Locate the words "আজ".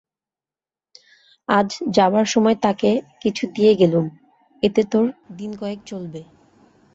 1.49-1.69